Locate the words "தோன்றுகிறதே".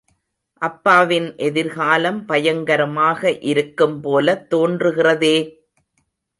4.51-5.35